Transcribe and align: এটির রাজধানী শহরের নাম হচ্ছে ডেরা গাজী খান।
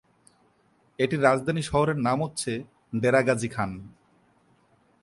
এটির 0.99 1.23
রাজধানী 1.23 1.61
শহরের 1.61 1.97
নাম 1.97 2.17
হচ্ছে 2.23 2.51
ডেরা 2.95 3.21
গাজী 3.21 3.49
খান। 3.49 3.71